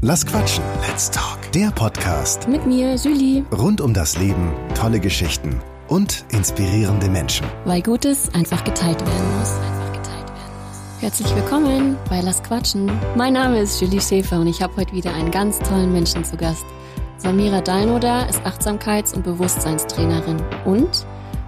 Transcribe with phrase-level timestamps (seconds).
[0.00, 0.62] Lass quatschen.
[0.88, 1.38] Let's talk.
[1.52, 3.44] Der Podcast Mit mir, Julie.
[3.50, 7.46] rund um das Leben, tolle Geschichten und inspirierende Menschen.
[7.64, 9.52] Weil Gutes einfach geteilt werden muss.
[11.00, 12.90] Herzlich willkommen bei Lass Quatschen.
[13.16, 16.36] Mein Name ist Julie Schäfer und ich habe heute wieder einen ganz tollen Menschen zu
[16.36, 16.64] Gast.
[17.16, 21.06] Samira Dalnoda ist Achtsamkeits- und Bewusstseinstrainerin und,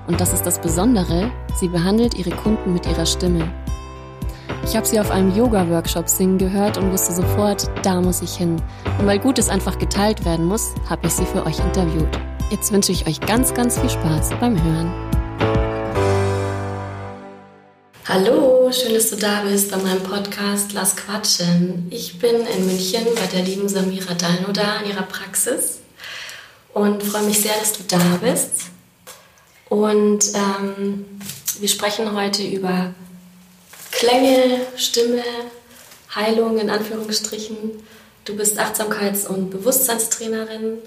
[0.09, 3.49] und das ist das Besondere, sie behandelt ihre Kunden mit ihrer Stimme.
[4.71, 8.63] Ich habe sie auf einem Yoga-Workshop singen gehört und wusste sofort, da muss ich hin.
[9.01, 12.07] Und weil Gutes einfach geteilt werden muss, habe ich sie für euch interviewt.
[12.53, 14.93] Jetzt wünsche ich euch ganz, ganz viel Spaß beim Hören.
[18.07, 21.89] Hallo, schön, dass du da bist bei meinem Podcast Lass Quatschen.
[21.91, 25.81] Ich bin in München bei der lieben Samira Dalnoda in ihrer Praxis
[26.75, 28.67] und freue mich sehr, dass du da bist.
[29.69, 31.07] Und ähm,
[31.59, 32.95] wir sprechen heute über
[33.91, 35.23] Klänge, Stimme,
[36.15, 37.83] Heilung in Anführungsstrichen.
[38.25, 40.79] Du bist Achtsamkeits- und Bewusstseinstrainerin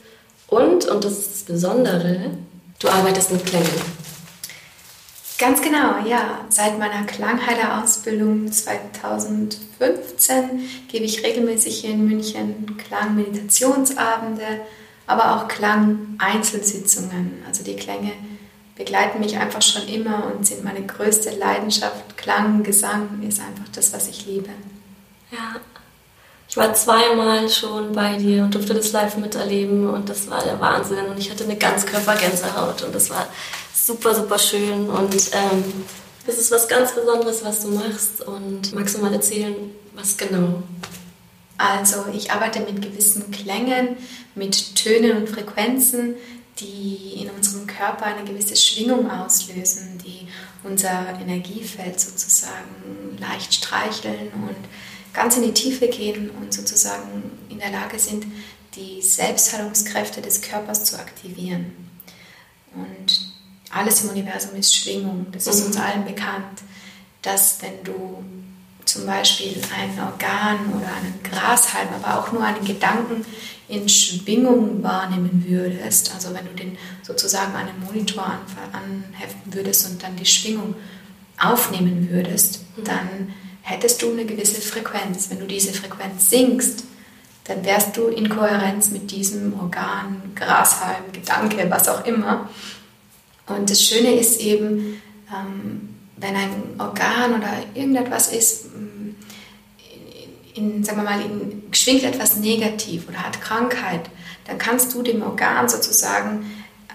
[0.48, 2.32] und, und das ist das Besondere,
[2.80, 4.04] du arbeitest mit Klängen.
[5.40, 6.46] Ganz genau, ja.
[6.50, 14.62] Seit meiner Klangheilerausbildung 2015 gebe ich regelmäßig hier in München Klangmeditationsabende,
[15.08, 17.44] aber auch Klang-Einzelsitzungen.
[17.48, 18.12] Also die Klänge
[18.84, 22.18] begleiten mich einfach schon immer und sind meine größte Leidenschaft.
[22.18, 24.50] Klang, Gesang ist einfach das, was ich liebe.
[25.32, 25.56] Ja,
[26.50, 30.60] ich war zweimal schon bei dir und durfte das live miterleben und das war der
[30.60, 33.28] Wahnsinn und ich hatte eine Ganzkörpergänsehaut und das war
[33.74, 35.64] super, super schön und ähm,
[36.28, 39.56] das ist was ganz Besonderes, was du machst und magst du mal erzählen,
[39.96, 40.62] was genau?
[41.58, 43.98] Also ich arbeite mit gewissen Klängen,
[44.36, 46.16] mit Tönen und Frequenzen,
[46.60, 50.28] die in unserem Körper eine gewisse Schwingung auslösen, die
[50.64, 54.56] unser Energiefeld sozusagen leicht streicheln und
[55.14, 58.26] ganz in die Tiefe gehen und sozusagen in der Lage sind,
[58.76, 61.74] die Selbstheilungskräfte des Körpers zu aktivieren.
[62.74, 63.32] Und
[63.70, 66.62] alles im Universum ist Schwingung, das ist uns allen bekannt,
[67.22, 68.24] dass wenn du
[68.86, 73.26] zum Beispiel ein Organ oder einen Grashalm, aber auch nur einen Gedanken
[73.68, 78.40] in Schwingung wahrnehmen würdest, also wenn du den sozusagen an einen Monitor
[78.72, 80.76] anheften würdest und dann die Schwingung
[81.40, 85.30] aufnehmen würdest, dann hättest du eine gewisse Frequenz.
[85.30, 86.84] Wenn du diese Frequenz sinkst,
[87.46, 92.50] dann wärst du in Kohärenz mit diesem Organ, Grashalm, Gedanke, was auch immer.
[93.48, 98.68] Und das Schöne ist eben, ähm, wenn ein Organ oder irgendetwas ist,
[100.54, 104.10] in, sagen wir mal, in, schwingt etwas negativ oder hat Krankheit,
[104.46, 106.46] dann kannst du dem Organ sozusagen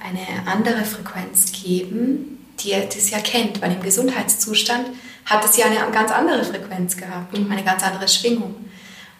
[0.01, 4.89] eine andere Frequenz geben, die es ja kennt, weil im Gesundheitszustand
[5.25, 8.55] hat es ja eine ganz andere Frequenz gehabt, eine ganz andere Schwingung.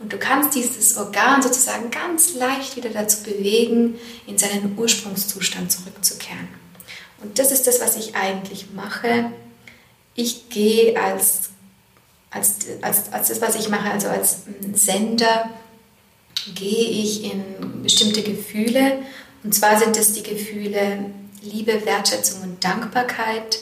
[0.01, 3.97] Und du kannst dieses Organ sozusagen ganz leicht wieder dazu bewegen,
[4.27, 6.49] in seinen Ursprungszustand zurückzukehren.
[7.21, 9.33] Und das ist das, was ich eigentlich mache.
[10.15, 11.51] Ich gehe als,
[12.31, 14.43] als, als, als das, was ich mache, also als
[14.75, 15.51] Sender,
[16.55, 18.99] gehe ich in bestimmte Gefühle.
[19.45, 21.11] Und zwar sind es die Gefühle
[21.43, 23.61] Liebe, Wertschätzung und Dankbarkeit.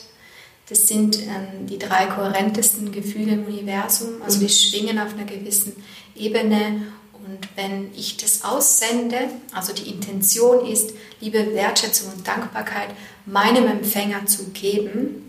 [0.68, 4.22] Das sind ähm, die drei kohärentesten Gefühle im Universum.
[4.24, 5.74] Also die schwingen auf einer gewissen
[6.16, 6.82] Ebene.
[7.12, 9.16] Und wenn ich das aussende,
[9.52, 12.88] also die Intention ist, Liebe, Wertschätzung und Dankbarkeit
[13.26, 15.25] meinem Empfänger zu geben,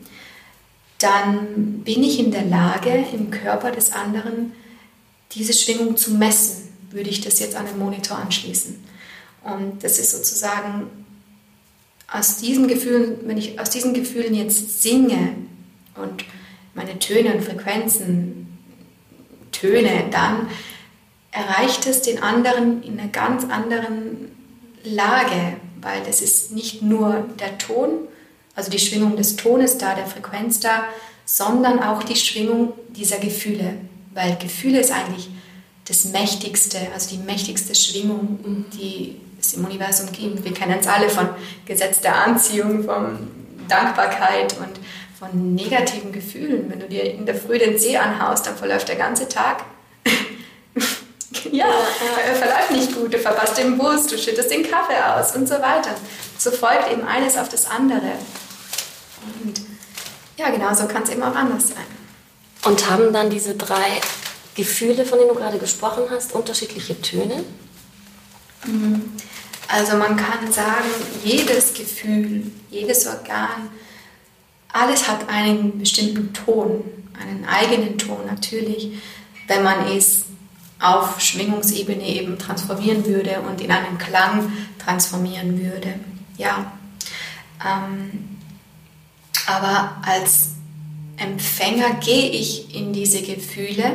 [0.99, 4.53] dann bin ich in der Lage, im Körper des anderen
[5.33, 8.83] diese Schwingung zu messen, würde ich das jetzt an den Monitor anschließen.
[9.43, 10.89] Und das ist sozusagen
[12.11, 15.35] aus diesen Gefühlen, wenn ich aus diesen Gefühlen jetzt singe
[15.95, 16.25] und
[16.73, 18.57] meine Töne und Frequenzen
[19.51, 20.47] töne, dann
[21.31, 24.31] erreicht es den anderen in einer ganz anderen
[24.83, 28.07] Lage, weil das ist nicht nur der Ton,
[28.57, 30.85] also die Schwingung des Tones da, der Frequenz da,
[31.25, 33.75] sondern auch die Schwingung dieser Gefühle,
[34.15, 35.29] weil Gefühle ist eigentlich
[35.87, 40.43] das mächtigste, also die mächtigste Schwingung, die es im Universum gibt.
[40.43, 41.29] Wir kennen es alle von
[41.65, 43.27] Gesetz der Anziehung, von
[43.69, 44.79] Dankbarkeit und
[45.19, 46.69] von negativen Gefühlen.
[46.69, 49.65] Wenn du dir in der Früh den See anhaust, dann verläuft der ganze Tag.
[51.51, 51.67] ja,
[52.27, 55.55] er verläuft nicht gut, du verpasst den Bus, du schüttest den Kaffee aus und so
[55.55, 55.91] weiter.
[56.39, 58.13] So folgt eben eines auf das andere.
[59.43, 59.61] Und
[60.37, 61.85] ja, genau so kann es eben auch anders sein.
[62.65, 64.01] Und haben dann diese drei
[64.55, 67.43] Gefühle, von denen du gerade gesprochen hast, unterschiedliche Töne?
[69.67, 70.89] Also man kann sagen,
[71.23, 73.69] jedes Gefühl, jedes Organ,
[74.73, 76.83] alles hat einen bestimmten Ton,
[77.19, 78.93] einen eigenen Ton natürlich.
[79.47, 80.25] Wenn man es
[80.79, 85.95] auf Schwingungsebene eben transformieren würde und in einen Klang transformieren würde.
[86.37, 86.71] Ja.
[87.65, 88.36] Ähm,
[89.47, 90.49] aber als
[91.15, 93.93] Empfänger gehe ich in diese Gefühle.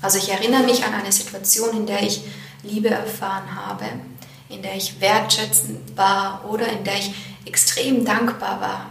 [0.00, 2.20] Also ich erinnere mich an eine Situation, in der ich
[2.62, 3.86] Liebe erfahren habe,
[4.48, 7.12] in der ich wertschätzend war oder in der ich
[7.44, 8.86] extrem dankbar war.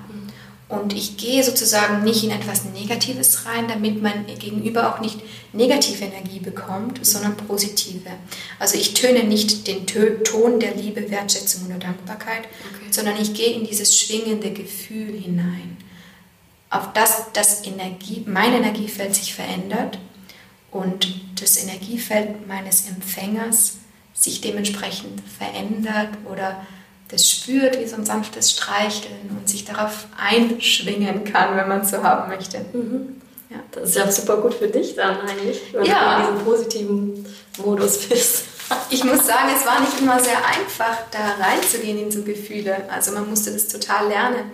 [0.70, 5.18] Und ich gehe sozusagen nicht in etwas Negatives rein, damit mein Gegenüber auch nicht
[5.54, 8.10] negative Energie bekommt, sondern positive.
[8.60, 12.92] Also ich töne nicht den Ton der Liebe, Wertschätzung oder Dankbarkeit, okay.
[12.92, 15.78] sondern ich gehe in dieses schwingende Gefühl hinein.
[16.70, 20.00] Auf das das Energie, mein Energiefeld sich verändert
[20.72, 23.78] und das Energiefeld meines Empfängers
[24.14, 26.66] sich dementsprechend verändert oder
[27.10, 31.92] das spürt wie so ein sanftes Streicheln und sich darauf einschwingen kann, wenn man es
[31.92, 32.60] so haben möchte.
[32.74, 33.22] Mhm.
[33.50, 33.58] Ja.
[33.72, 36.20] Das ist ja super gut für dich dann eigentlich, wenn ja.
[36.20, 37.26] du in diesem positiven
[37.64, 38.44] Modus bist.
[38.90, 42.76] Ich muss sagen, es war nicht immer sehr einfach, da reinzugehen in so Gefühle.
[42.90, 44.52] Also man musste das total lernen.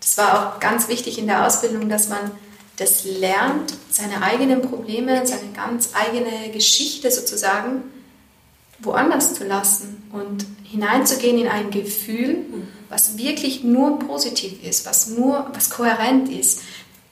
[0.00, 2.30] Das war auch ganz wichtig in der Ausbildung, dass man
[2.78, 7.82] das lernt, seine eigenen Probleme, seine ganz eigene Geschichte sozusagen
[8.78, 12.38] woanders zu lassen und hineinzugehen in ein Gefühl,
[12.88, 16.62] was wirklich nur positiv ist, was nur, was kohärent ist.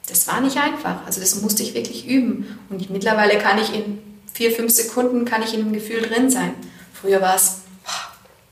[0.08, 1.04] Das war nicht einfach.
[1.06, 2.58] Also das musste ich wirklich üben.
[2.70, 3.99] Und mittlerweile kann ich in
[4.32, 6.54] vier, fünf Sekunden kann ich in einem Gefühl drin sein.
[6.93, 7.62] Früher war es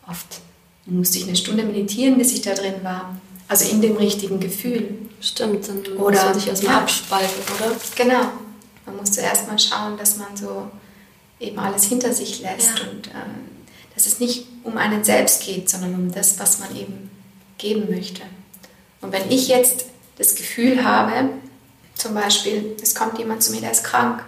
[0.08, 0.40] oft,
[0.86, 3.16] musste ich eine Stunde meditieren, bis ich da drin war.
[3.48, 4.98] Also in dem richtigen Gefühl.
[5.20, 7.76] Stimmt, dann oder, man sich erstmal ja, abspalten, oder?
[7.94, 8.22] Genau.
[8.86, 10.70] Man musste erstmal schauen, dass man so
[11.38, 12.90] eben alles hinter sich lässt ja.
[12.90, 13.49] und ähm,
[14.00, 17.10] dass es nicht um einen selbst geht, sondern um das, was man eben
[17.58, 18.22] geben möchte.
[19.02, 19.84] Und wenn ich jetzt
[20.16, 21.28] das Gefühl habe,
[21.96, 24.24] zum Beispiel, es kommt jemand zu mir, der ist krank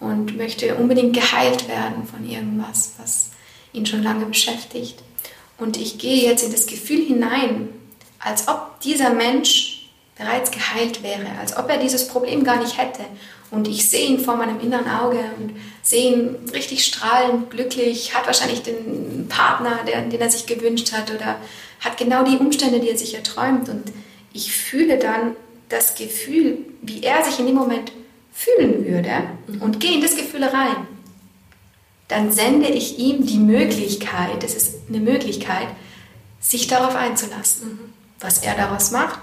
[0.00, 3.30] und möchte unbedingt geheilt werden von irgendwas, was
[3.72, 5.02] ihn schon lange beschäftigt.
[5.56, 7.70] Und ich gehe jetzt in das Gefühl hinein,
[8.18, 9.73] als ob dieser Mensch
[10.16, 13.02] bereits geheilt wäre, als ob er dieses Problem gar nicht hätte.
[13.50, 18.26] Und ich sehe ihn vor meinem inneren Auge und sehe ihn richtig strahlend, glücklich, hat
[18.26, 21.36] wahrscheinlich den Partner, den, den er sich gewünscht hat oder
[21.80, 23.68] hat genau die Umstände, die er sich erträumt.
[23.68, 23.92] Und
[24.32, 25.36] ich fühle dann
[25.68, 27.92] das Gefühl, wie er sich in dem Moment
[28.32, 29.10] fühlen würde
[29.60, 30.88] und gehe in das Gefühl rein.
[32.08, 35.68] Dann sende ich ihm die Möglichkeit, es ist eine Möglichkeit,
[36.40, 37.78] sich darauf einzulassen.
[38.20, 39.20] Was er daraus macht,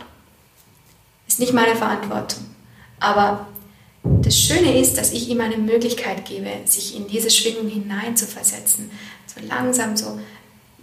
[1.31, 2.45] ist nicht meine Verantwortung.
[2.99, 3.47] Aber
[4.03, 8.91] das Schöne ist, dass ich ihm eine Möglichkeit gebe, sich in diese Schwingung hineinzuversetzen,
[9.33, 10.19] so langsam so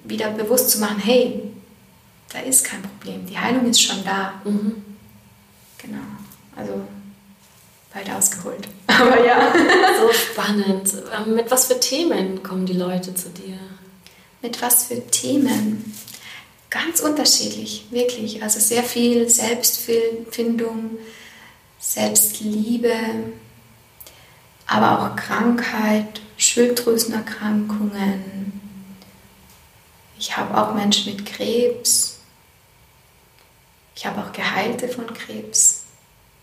[0.04, 1.42] wieder bewusst zu machen, hey,
[2.32, 4.40] da ist kein Problem, die Heilung ist schon da.
[4.44, 4.82] Mhm.
[5.82, 5.98] Genau,
[6.56, 6.80] also
[7.92, 8.68] bald ausgeholt.
[8.86, 9.52] Aber ja.
[10.00, 10.94] So spannend.
[11.14, 13.58] Ähm, mit was für Themen kommen die Leute zu dir?
[14.40, 15.92] Mit was für Themen?
[16.70, 18.42] Ganz unterschiedlich, wirklich.
[18.42, 20.98] Also sehr viel Selbstfindung,
[21.78, 22.94] Selbstliebe,
[24.66, 28.52] aber auch Krankheit, Schilddrüsenerkrankungen.
[30.18, 32.18] Ich habe auch Menschen mit Krebs.
[33.94, 35.84] Ich habe auch Geheilte von Krebs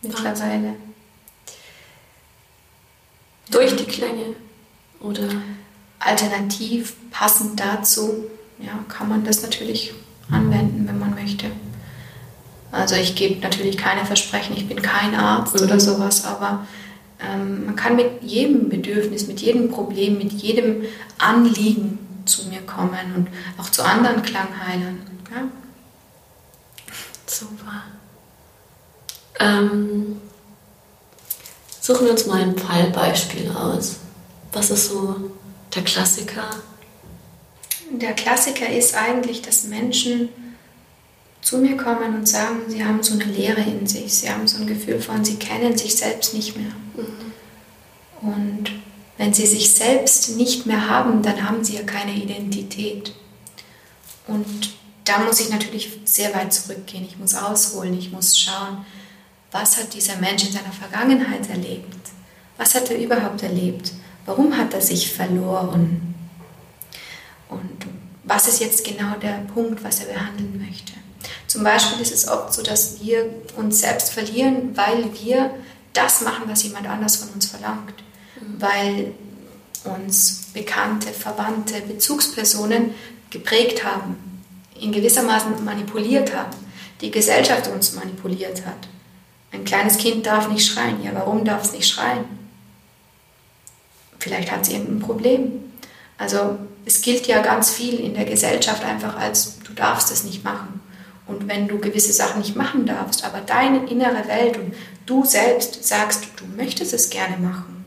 [0.01, 0.75] mittlerweile.
[3.51, 4.35] Durch die Klänge
[4.99, 5.29] oder
[5.99, 8.27] alternativ passend dazu,
[8.59, 9.93] ja, kann man das natürlich
[10.29, 11.47] anwenden, wenn man möchte.
[12.71, 15.63] Also ich gebe natürlich keine Versprechen, ich bin kein Arzt mhm.
[15.63, 16.65] oder sowas, aber
[17.19, 20.83] ähm, man kann mit jedem Bedürfnis, mit jedem Problem, mit jedem
[21.17, 23.27] Anliegen zu mir kommen und
[23.57, 24.99] auch zu anderen Klangheilern.
[25.31, 25.43] Ja?
[27.25, 27.83] Super.
[29.39, 30.21] Ähm,
[31.79, 33.97] suchen wir uns mal ein Fallbeispiel aus.
[34.51, 35.31] Was ist so
[35.73, 36.49] der Klassiker?
[37.91, 40.29] Der Klassiker ist eigentlich, dass Menschen
[41.41, 44.57] zu mir kommen und sagen, sie haben so eine Leere in sich, sie haben so
[44.57, 46.71] ein Gefühl von, sie kennen sich selbst nicht mehr.
[46.95, 48.27] Mhm.
[48.27, 48.71] Und
[49.17, 53.13] wenn sie sich selbst nicht mehr haben, dann haben sie ja keine Identität.
[54.27, 54.73] Und
[55.03, 57.05] da muss ich natürlich sehr weit zurückgehen.
[57.05, 58.83] Ich muss ausholen, ich muss schauen,
[59.51, 61.95] was hat dieser Mensch in seiner Vergangenheit erlebt?
[62.57, 63.91] Was hat er überhaupt erlebt?
[64.25, 66.14] Warum hat er sich verloren?
[67.49, 67.85] Und
[68.23, 70.93] was ist jetzt genau der Punkt, was er behandeln möchte?
[71.47, 75.51] Zum Beispiel ist es oft so, dass wir uns selbst verlieren, weil wir
[75.93, 77.93] das machen, was jemand anders von uns verlangt.
[78.39, 78.61] Mhm.
[78.61, 79.13] Weil
[79.85, 82.95] uns bekannte, verwandte Bezugspersonen
[83.29, 84.17] geprägt haben,
[84.79, 86.55] in gewissermaßen manipuliert haben,
[87.01, 88.87] die Gesellschaft uns manipuliert hat.
[89.51, 91.03] Ein kleines Kind darf nicht schreien.
[91.03, 92.25] Ja, warum darf es nicht schreien?
[94.19, 95.51] Vielleicht hat sie irgendein Problem.
[96.17, 100.43] Also es gilt ja ganz viel in der Gesellschaft einfach als, du darfst es nicht
[100.43, 100.79] machen.
[101.27, 104.75] Und wenn du gewisse Sachen nicht machen darfst, aber deine innere Welt und
[105.07, 107.85] du selbst sagst, du möchtest es gerne machen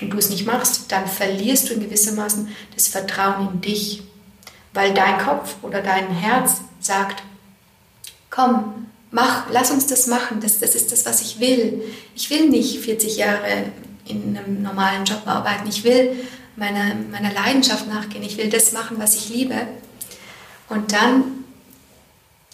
[0.00, 4.04] und du es nicht machst, dann verlierst du in gewissermaßen das Vertrauen in dich,
[4.72, 7.24] weil dein Kopf oder dein Herz sagt,
[8.30, 11.82] komm, mach, lass uns das machen, das, das ist das, was ich will.
[12.14, 13.72] Ich will nicht 40 Jahre
[14.04, 16.16] in einem normalen Job arbeiten, ich will
[16.56, 19.66] meiner, meiner Leidenschaft nachgehen, ich will das machen, was ich liebe.
[20.68, 21.44] Und dann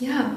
[0.01, 0.33] ja,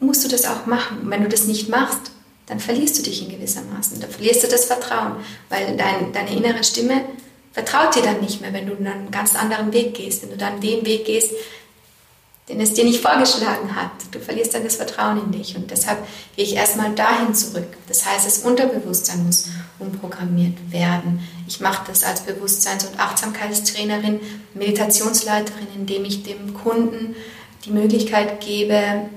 [0.00, 1.00] musst du das auch machen.
[1.02, 2.10] Und wenn du das nicht machst,
[2.46, 4.00] dann verlierst du dich in gewissermaßen.
[4.00, 5.16] Dann verlierst du das Vertrauen,
[5.48, 7.04] weil dein, deine innere Stimme
[7.52, 10.22] vertraut dir dann nicht mehr, wenn du einen ganz anderen Weg gehst.
[10.22, 11.32] Wenn du dann den Weg gehst,
[12.48, 13.92] den es dir nicht vorgeschlagen hat.
[14.10, 15.54] Du verlierst dann das Vertrauen in dich.
[15.54, 16.04] Und deshalb
[16.34, 17.68] gehe ich erstmal dahin zurück.
[17.86, 19.46] Das heißt, das Unterbewusstsein muss
[19.80, 21.20] umprogrammiert werden.
[21.48, 24.20] Ich mache das als Bewusstseins- und Achtsamkeitstrainerin,
[24.54, 27.16] Meditationsleiterin, indem ich dem Kunden
[27.64, 29.08] die Möglichkeit gebe,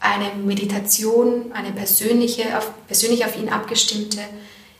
[0.00, 4.20] eine Meditation, eine persönliche, auf, persönlich auf ihn abgestimmte,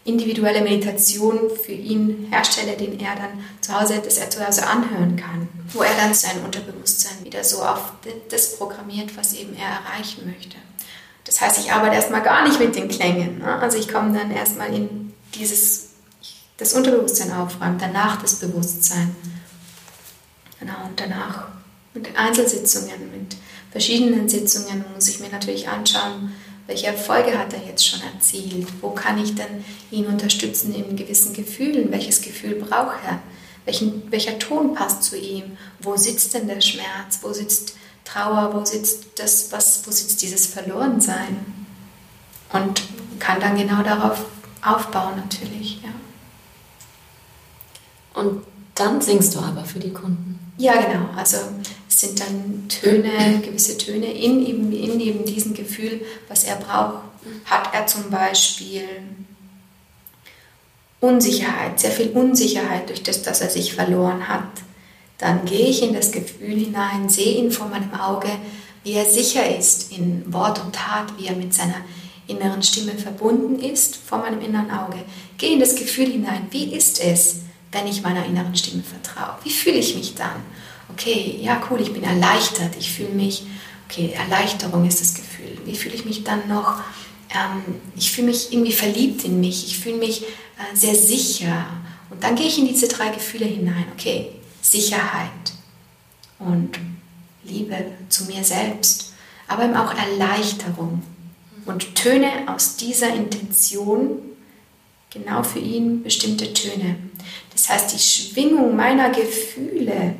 [0.05, 5.17] individuelle Meditation für ihn herstelle, den er dann zu Hause, dass er zu Hause anhören
[5.17, 7.93] kann, wo er dann sein Unterbewusstsein wieder so auf
[8.31, 10.57] das programmiert, was eben er erreichen möchte.
[11.25, 13.39] Das heißt, ich arbeite erstmal gar nicht mit den Klängen.
[13.39, 13.59] Ne?
[13.61, 15.91] Also ich komme dann erstmal in dieses,
[16.57, 19.15] das Unterbewusstsein aufräumen, danach das Bewusstsein.
[20.59, 21.49] Genau, und danach
[21.95, 23.37] mit Einzelsitzungen, mit
[23.71, 26.33] verschiedenen Sitzungen muss ich mir natürlich anschauen,
[26.67, 28.69] welche Erfolge hat er jetzt schon erzielt?
[28.81, 31.91] Wo kann ich denn ihn unterstützen in gewissen Gefühlen?
[31.91, 33.19] Welches Gefühl braucht er?
[33.65, 35.57] Welchen, welcher Ton passt zu ihm?
[35.81, 37.19] Wo sitzt denn der Schmerz?
[37.23, 38.55] Wo sitzt Trauer?
[38.55, 41.45] Wo sitzt das, was, wo sitzt dieses Verlorensein?
[42.53, 42.83] Und
[43.19, 44.25] kann dann genau darauf
[44.63, 45.91] aufbauen natürlich, ja.
[48.15, 48.43] Und
[48.75, 50.39] dann singst du aber für die Kunden.
[50.57, 51.09] Ja, genau.
[51.17, 51.37] Also
[51.89, 57.03] es sind dann Töne, gewisse Töne in eben, in eben diesem Gefühl, was er braucht.
[57.45, 58.85] Hat er zum Beispiel
[61.01, 64.51] Unsicherheit, sehr viel Unsicherheit durch das, dass er sich verloren hat,
[65.19, 68.31] dann gehe ich in das Gefühl hinein, sehe ihn vor meinem Auge,
[68.85, 71.77] wie er sicher ist in Wort und Tat, wie er mit seiner
[72.31, 74.99] inneren Stimme verbunden ist vor meinem inneren Auge.
[75.39, 77.41] Gehe in das Gefühl hinein, wie ist es,
[77.73, 79.37] wenn ich meiner inneren Stimme vertraue?
[79.45, 80.37] Wie fühle ich mich dann?
[80.93, 83.45] Okay, ja, cool, ich bin erleichtert, ich fühle mich,
[83.89, 85.59] okay, Erleichterung ist das Gefühl.
[85.65, 86.81] Wie fühle ich mich dann noch?
[87.31, 91.67] Ähm, ich fühle mich irgendwie verliebt in mich, ich fühle mich äh, sehr sicher.
[92.11, 93.87] Und dann gehe ich in diese drei Gefühle hinein.
[93.97, 95.31] Okay, Sicherheit
[96.39, 96.79] und
[97.45, 97.77] Liebe
[98.09, 99.13] zu mir selbst,
[99.49, 101.03] aber eben auch Erleichterung
[101.67, 104.19] und Töne aus dieser Intention,
[105.11, 106.97] genau für ihn bestimmte Töne.
[107.53, 110.15] Das heißt, die Schwingung meiner Gefühle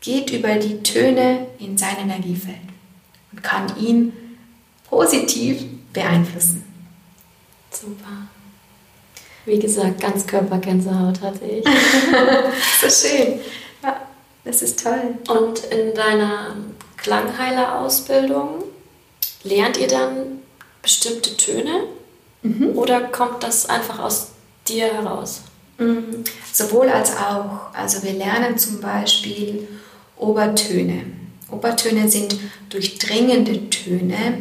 [0.00, 2.56] geht über die Töne in sein Energiefeld
[3.32, 4.12] und kann ihn
[4.88, 6.64] positiv beeinflussen.
[7.70, 8.28] Super.
[9.44, 11.64] Wie gesagt, ganz Körpergänsehaut hatte ich.
[12.80, 13.40] so schön.
[13.82, 14.00] Ja,
[14.44, 15.18] das ist toll.
[15.28, 16.56] Und in deiner
[16.96, 18.64] Klangheilerausbildung
[19.48, 20.40] lernt ihr dann
[20.82, 21.84] bestimmte Töne
[22.42, 22.76] mhm.
[22.76, 24.28] oder kommt das einfach aus
[24.68, 25.42] dir heraus?
[25.78, 26.24] Mhm.
[26.52, 27.72] Sowohl als auch.
[27.74, 29.68] Also wir lernen zum Beispiel
[30.16, 31.04] Obertöne.
[31.50, 32.36] Obertöne sind
[32.70, 34.40] durchdringende Töne,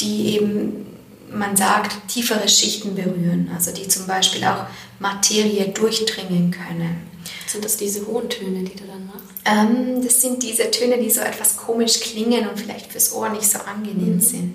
[0.00, 0.86] die eben,
[1.30, 4.66] man sagt, tiefere Schichten berühren, also die zum Beispiel auch
[4.98, 7.11] Materie durchdringen können.
[7.46, 9.22] Sind das diese hohen Töne, die du dann machst?
[9.44, 13.48] Ähm, das sind diese Töne, die so etwas komisch klingen und vielleicht fürs Ohr nicht
[13.48, 14.20] so angenehm mhm.
[14.20, 14.54] sind.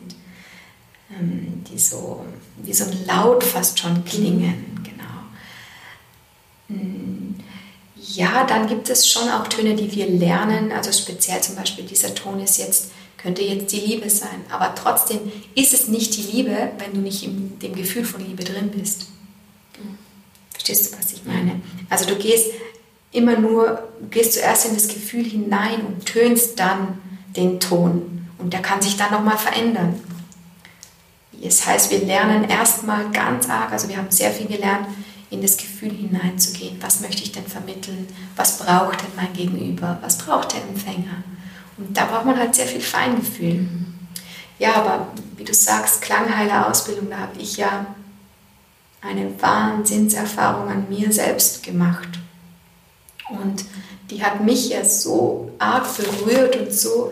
[1.18, 2.26] Ähm, die so
[2.58, 6.78] wie so ein Laut fast schon klingen, genau.
[6.80, 7.36] Mhm.
[7.96, 10.72] Ja, dann gibt es schon auch Töne, die wir lernen.
[10.72, 14.46] Also speziell zum Beispiel dieser Ton ist jetzt, könnte jetzt die Liebe sein.
[14.50, 18.44] Aber trotzdem ist es nicht die Liebe, wenn du nicht in dem Gefühl von Liebe
[18.44, 19.08] drin bist.
[20.58, 21.62] Verstehst du, was ich meine?
[21.88, 22.48] Also du gehst
[23.12, 26.98] immer nur, gehst zuerst in das Gefühl hinein und tönst dann
[27.36, 28.28] den Ton.
[28.40, 30.02] Und der kann sich dann nochmal verändern.
[31.32, 34.88] Das heißt, wir lernen erstmal ganz arg, also wir haben sehr viel gelernt,
[35.30, 36.78] in das Gefühl hineinzugehen.
[36.82, 38.08] Was möchte ich denn vermitteln?
[38.36, 40.00] Was braucht denn mein Gegenüber?
[40.02, 41.24] Was braucht der Empfänger?
[41.78, 43.68] Und da braucht man halt sehr viel Feingefühl.
[44.58, 47.86] Ja, aber wie du sagst, Klangheiler Ausbildung, da habe ich ja
[49.08, 52.10] eine Wahnsinnserfahrung an mir selbst gemacht.
[53.30, 53.66] Und
[54.10, 57.12] die hat mich ja so arg berührt und so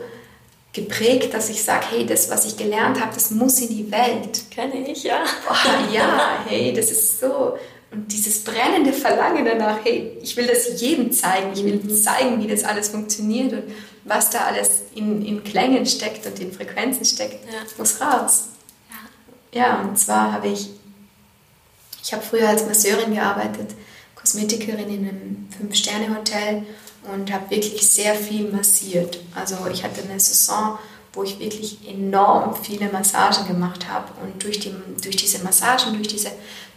[0.74, 4.52] geprägt, dass ich sage, hey, das, was ich gelernt habe, das muss in die Welt.
[4.52, 5.24] Kenne ich, ja.
[5.48, 7.58] Boah, ja, hey, das ist so
[7.96, 12.48] und dieses brennende Verlangen danach, hey, ich will das jedem zeigen, ich will zeigen, wie
[12.48, 13.64] das alles funktioniert und
[14.04, 17.60] was da alles in, in Klängen steckt und in Frequenzen steckt, ja.
[17.78, 18.50] muss raus.
[19.54, 19.62] Ja.
[19.62, 20.72] ja, und zwar habe ich,
[22.06, 23.74] ich habe früher als Masseurin gearbeitet,
[24.14, 26.64] Kosmetikerin in einem Fünf-Sterne-Hotel
[27.12, 29.20] und habe wirklich sehr viel massiert.
[29.34, 30.78] Also ich hatte eine Saison,
[31.14, 36.08] wo ich wirklich enorm viele Massagen gemacht habe und durch, die, durch diese Massagen, durch
[36.08, 36.30] diese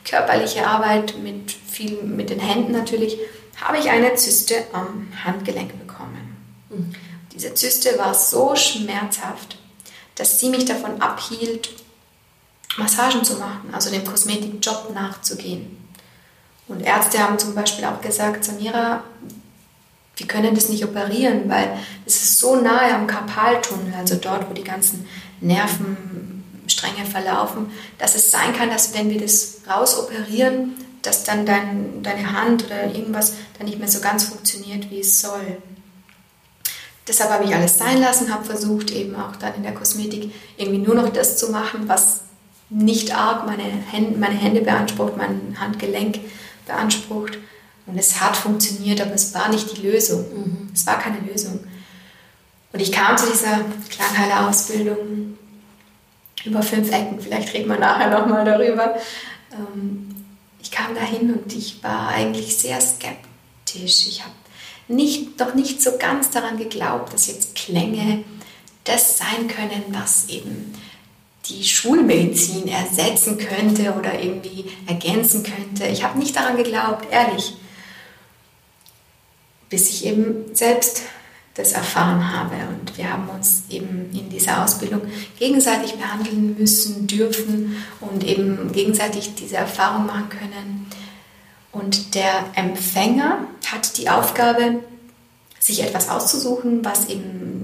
[0.03, 3.19] körperliche Arbeit mit, viel, mit den Händen natürlich,
[3.61, 6.37] habe ich eine Zyste am Handgelenk bekommen.
[6.71, 6.95] Mhm.
[7.35, 9.59] Diese Zyste war so schmerzhaft,
[10.15, 11.69] dass sie mich davon abhielt,
[12.79, 15.77] Massagen zu machen, also dem Kosmetikjob nachzugehen.
[16.69, 19.03] Und Ärzte haben zum Beispiel auch gesagt, Samira,
[20.17, 24.53] wir können das nicht operieren, weil es ist so nahe am Karpaltunnel, also dort, wo
[24.53, 25.07] die ganzen
[25.41, 32.33] Nervenstränge verlaufen, dass es sein kann, dass wenn wir das rausoperieren, dass dann dein, deine
[32.33, 35.59] Hand oder irgendwas dann nicht mehr so ganz funktioniert, wie es soll.
[37.07, 40.79] Deshalb habe ich alles sein lassen, habe versucht, eben auch dann in der Kosmetik irgendwie
[40.79, 42.21] nur noch das zu machen, was
[42.71, 46.21] nicht arg meine Hände, meine Hände beansprucht, mein Handgelenk
[46.67, 47.39] beansprucht.
[47.87, 50.21] Und es hat funktioniert, aber es war nicht die Lösung.
[50.21, 50.71] Mhm.
[50.75, 51.61] Es war keine Lösung.
[52.73, 55.39] Und ich kam zu dieser Klangheile-Ausbildung
[56.45, 57.19] über fünf Ecken.
[57.21, 58.97] Vielleicht reden wir nachher nochmal darüber.
[59.53, 60.15] Ähm,
[60.61, 64.07] ich kam dahin und ich war eigentlich sehr skeptisch.
[64.07, 64.35] Ich habe
[64.89, 68.25] nicht, doch nicht so ganz daran geglaubt, dass jetzt Klänge
[68.85, 70.75] das sein können, was eben
[71.49, 75.87] die Schulmedizin ersetzen könnte oder irgendwie ergänzen könnte.
[75.87, 77.55] Ich habe nicht daran geglaubt, ehrlich
[79.69, 81.03] bis ich eben selbst
[81.55, 82.55] das erfahren habe.
[82.69, 85.03] Und wir haben uns eben in dieser Ausbildung
[85.39, 90.87] gegenseitig behandeln müssen, dürfen und eben gegenseitig diese Erfahrung machen können.
[91.73, 94.83] Und der Empfänger hat die Aufgabe,
[95.59, 97.58] sich etwas auszusuchen, was eben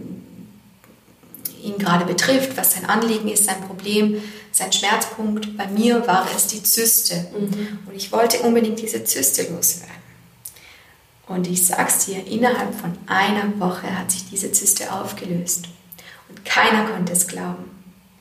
[1.64, 4.22] ihn gerade betrifft, was sein Anliegen ist, sein Problem,
[4.52, 5.56] sein Schmerzpunkt.
[5.56, 7.26] Bei mir war es die Zyste.
[7.32, 7.80] Mhm.
[7.86, 10.04] Und ich wollte unbedingt diese Zyste loswerden.
[11.26, 15.66] Und ich sag's dir, innerhalb von einer Woche hat sich diese Zyste aufgelöst.
[16.28, 17.70] Und keiner konnte es glauben.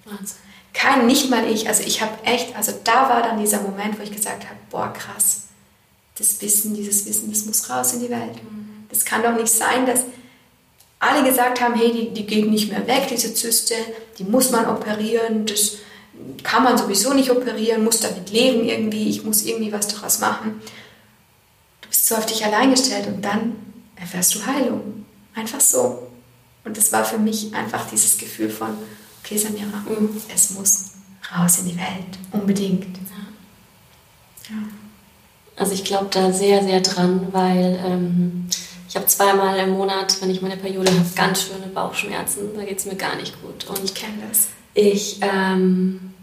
[0.06, 0.38] Wahnsinn.
[0.74, 1.68] Kein, nicht mal ich.
[1.68, 4.92] Also ich habe echt, also da war dann dieser Moment, wo ich gesagt habe, boah,
[4.92, 5.44] krass,
[6.18, 8.42] das Wissen, dieses Wissen, das muss raus in die Welt.
[8.44, 8.86] Mhm.
[8.90, 10.02] Das kann doch nicht sein, dass
[11.04, 13.76] alle gesagt haben, hey, die, die geht nicht mehr weg, diese Zyste,
[14.18, 15.78] die muss man operieren, das
[16.44, 20.62] kann man sowieso nicht operieren, muss damit leben irgendwie, ich muss irgendwie was daraus machen
[21.94, 23.56] bist so auf dich allein gestellt und dann
[23.96, 25.06] erfährst du Heilung.
[25.36, 26.08] Einfach so.
[26.66, 28.70] Und das war für mich einfach dieses Gefühl von,
[29.24, 30.10] okay, Samira, mhm.
[30.34, 30.92] es muss
[31.34, 32.18] raus in die Welt.
[32.32, 32.98] Unbedingt.
[32.98, 34.56] Ja.
[34.56, 34.64] ja.
[35.56, 38.50] Also ich glaube da sehr, sehr dran, weil ähm,
[38.94, 42.52] ich habe zweimal im Monat, wenn ich meine Periode habe, ganz schöne Bauchschmerzen.
[42.56, 43.66] Da geht es mir gar nicht gut.
[43.68, 44.50] Und ich kenne das.
[44.76, 46.14] Ich ähm,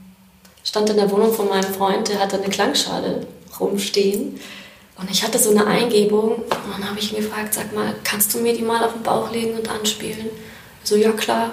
[0.63, 3.27] stand in der Wohnung von meinem Freund, der hatte eine Klangschale
[3.59, 4.39] rumstehen.
[4.97, 8.35] Und ich hatte so eine Eingebung und dann habe ich ihn gefragt, sag mal, kannst
[8.35, 10.31] du mir die mal auf den Bauch legen und anspielen?
[10.85, 11.51] So, ja klar.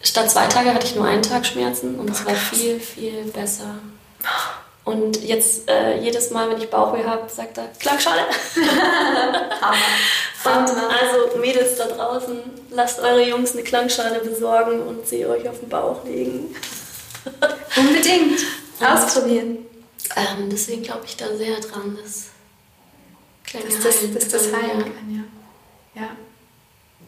[0.00, 3.74] Statt zwei Tage hatte ich nur einen Tag Schmerzen und es war viel, viel besser.
[4.88, 8.22] Und jetzt äh, jedes Mal, wenn ich Bauchweh habe, sagt er, Klangschale.
[8.56, 8.64] und
[10.46, 12.38] also Mädels da draußen,
[12.70, 16.56] lasst eure Jungs eine Klangschale besorgen und sie euch auf den Bauch legen.
[17.76, 18.40] Unbedingt.
[18.80, 19.58] Ausprobieren.
[20.16, 22.28] Ähm, deswegen glaube ich da sehr dran, dass
[23.44, 25.26] Klänge dass das, heilen, dass das heilen kann.
[25.94, 26.00] Ja.
[26.00, 26.08] ja.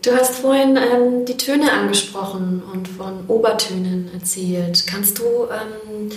[0.03, 4.85] Du hast vorhin ähm, die Töne angesprochen und von Obertönen erzählt.
[4.87, 6.11] Kannst du ähm,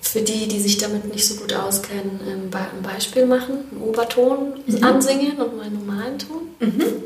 [0.00, 4.54] für die, die sich damit nicht so gut auskennen, ähm, ein Beispiel machen, einen Oberton
[4.66, 4.82] mhm.
[4.82, 6.48] ansingen und einen normalen Ton?
[6.58, 7.04] Mhm.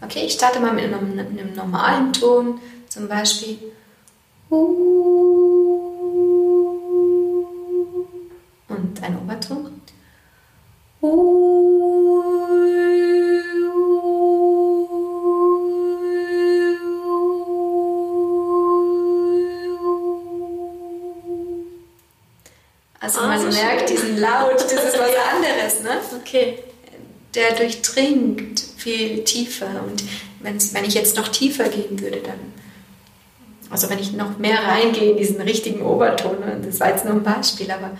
[0.00, 3.58] Okay, ich starte mal mit einem, mit einem normalen Ton, zum Beispiel.
[4.50, 4.92] Und
[9.00, 9.80] ein Oberton.
[23.52, 26.00] Merkt diesen Laut, das ist was anderes, ne?
[26.20, 26.58] Okay.
[27.34, 30.02] Der durchdringt viel tiefer und
[30.40, 32.52] wenn ich jetzt noch tiefer gehen würde, dann
[33.72, 37.14] also wenn ich noch mehr reingehe in diesen richtigen Oberton, ne, das war jetzt nur
[37.14, 37.92] ein Beispiel, aber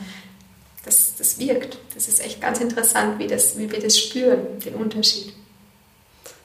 [0.84, 1.78] das, das wirkt.
[1.94, 5.32] Das ist echt ganz interessant, wie, das, wie wir das spüren, den Unterschied.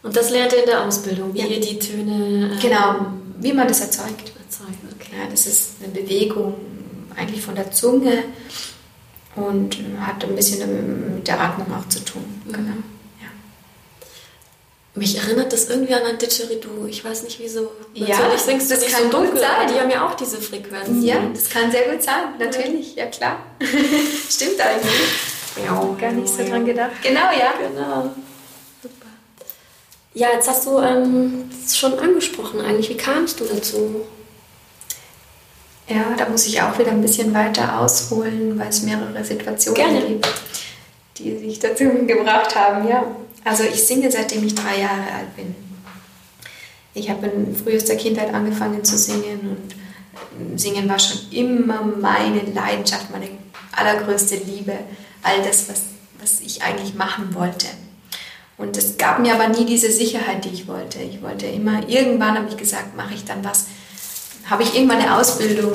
[0.02, 1.46] Und das lernt ihr in der Ausbildung, wie ja.
[1.48, 2.56] ihr die Töne.
[2.56, 3.08] Äh, genau,
[3.39, 4.32] wie man das erzeugt.
[4.46, 5.12] erzeugt okay.
[5.20, 6.54] ja, das ist eine Bewegung
[7.13, 8.24] eigentlich von der Zunge
[9.38, 12.23] und hat ein bisschen mit der Atmung auch zu tun.
[12.45, 12.54] Mhm.
[12.54, 12.73] Genau.
[13.21, 13.30] Ja.
[14.95, 16.88] Mich erinnert das irgendwie an ein Didgeridoo.
[16.88, 17.71] Ich weiß nicht wieso.
[17.93, 19.67] Natürlich ja, singst du das kann so dunkel, sein.
[19.71, 21.06] Die haben ja auch diese Frequenz.
[21.06, 22.34] Ja, das kann sehr gut sein.
[22.39, 23.39] Natürlich, ja, ja klar.
[24.30, 25.63] Stimmt eigentlich.
[25.63, 26.91] Ja, gar nicht so dran gedacht.
[27.04, 27.54] Genau, ja.
[27.60, 28.12] Genau.
[28.82, 29.08] Super.
[30.15, 32.89] Ja, jetzt hast du ähm, schon angesprochen eigentlich.
[32.89, 34.02] Wie kamst du dazu?
[35.88, 40.06] Ja, da muss ich auch wieder ein bisschen weiter ausholen, weil es mehrere Situationen Gerne.
[40.06, 40.28] gibt,
[41.17, 42.88] die sich dazu gebracht haben.
[42.88, 43.06] Ja.
[43.45, 45.56] Also ich singe seitdem ich drei Jahre alt bin.
[46.93, 49.76] Ich habe in frühester Kindheit angefangen zu singen und
[50.56, 53.28] Singen war schon immer meine Leidenschaft, meine
[53.71, 54.73] allergrößte Liebe,
[55.23, 55.82] all das, was,
[56.19, 57.67] was ich eigentlich machen wollte.
[58.58, 61.00] Und es gab mir aber nie diese Sicherheit, die ich wollte.
[61.00, 63.67] Ich wollte immer, irgendwann habe ich gesagt, mache ich dann was,
[64.50, 65.74] habe ich irgendwann eine Ausbildung,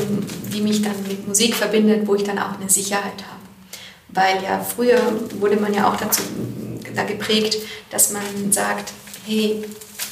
[0.53, 3.43] die mich dann mit Musik verbindet, wo ich dann auch eine Sicherheit habe.
[4.09, 5.01] Weil ja früher
[5.41, 6.23] wurde man ja auch dazu
[6.95, 7.57] da geprägt,
[7.91, 8.93] dass man sagt,
[9.27, 9.65] hey,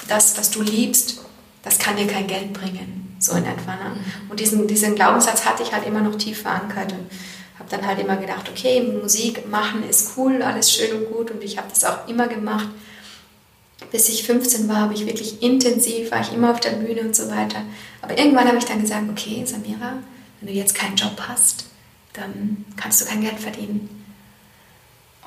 [0.09, 1.21] das, was du liebst,
[1.63, 3.17] das kann dir kein Geld bringen.
[3.19, 3.73] So in etwa.
[3.73, 3.97] Ne?
[4.31, 7.11] Und diesen, diesen Glaubenssatz hatte ich halt immer noch tief verankert und
[7.59, 11.45] habe dann halt immer gedacht, okay, Musik machen ist cool, alles schön und gut und
[11.45, 12.69] ich habe das auch immer gemacht
[13.91, 17.17] bis ich 15 war, habe ich wirklich intensiv, war ich immer auf der Bühne und
[17.17, 17.63] so weiter.
[18.03, 19.99] Aber irgendwann habe ich dann gesagt, okay, Samira,
[20.41, 21.65] wenn du jetzt keinen Job hast,
[22.13, 24.05] dann kannst du kein Geld verdienen.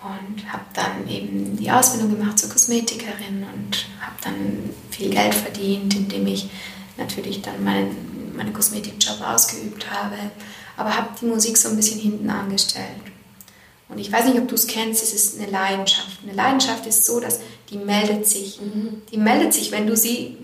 [0.04, 5.96] Und habe dann eben die Ausbildung gemacht zur Kosmetikerin und habe dann viel Geld verdient,
[5.96, 6.50] indem ich
[6.98, 10.18] natürlich dann meinen, meine Kosmetikjob ausgeübt habe,
[10.76, 13.00] aber habe die Musik so ein bisschen hinten angestellt.
[13.88, 16.20] Und ich weiß nicht, ob du es kennst, es ist eine Leidenschaft.
[16.24, 18.60] Eine Leidenschaft ist so, dass die meldet sich.
[18.62, 19.02] Mhm.
[19.12, 20.38] Die meldet sich, wenn du sie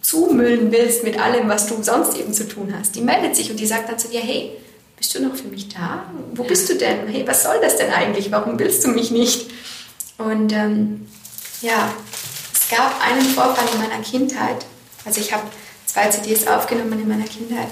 [0.00, 2.94] zumüllen willst mit allem, was du sonst eben zu tun hast.
[2.94, 4.52] Die meldet sich und die sagt dann zu dir, hey,
[4.96, 6.04] bist du noch für mich da?
[6.32, 7.08] Wo bist du denn?
[7.08, 8.30] Hey, was soll das denn eigentlich?
[8.30, 9.50] Warum willst du mich nicht?
[10.18, 11.06] Und ähm,
[11.60, 11.92] ja,
[12.52, 14.64] es gab einen Vorfall in meiner Kindheit.
[15.04, 15.44] Also ich habe
[15.84, 17.68] zwei CDs aufgenommen in meiner Kindheit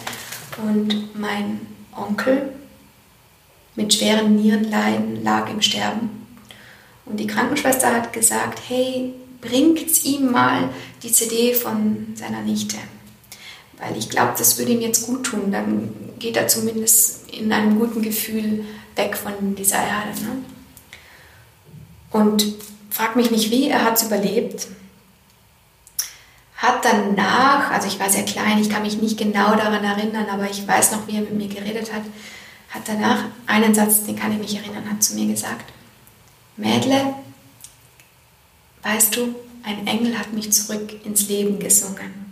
[0.58, 1.60] und mein
[1.96, 2.52] Onkel,
[3.76, 6.23] mit schweren Nierenleiden lag im Sterben.
[7.06, 10.70] Und die Krankenschwester hat gesagt, hey, bringt ihm mal
[11.02, 12.76] die CD von seiner Nichte.
[13.78, 15.52] Weil ich glaube, das würde ihm jetzt gut tun.
[15.52, 18.64] Dann geht er zumindest in einem guten Gefühl
[18.96, 20.20] weg von dieser Erde.
[20.22, 20.36] Ne?
[22.10, 22.46] Und
[22.90, 24.68] frag mich nicht wie, er hat es überlebt.
[26.56, 30.48] Hat danach, also ich war sehr klein, ich kann mich nicht genau daran erinnern, aber
[30.48, 32.02] ich weiß noch, wie er mit mir geredet hat,
[32.70, 35.72] hat danach einen Satz, den kann ich mich erinnern, hat zu mir gesagt,
[36.56, 37.14] Mädle,
[38.82, 42.24] weißt du, ein Engel hat mich zurück ins Leben gesungen.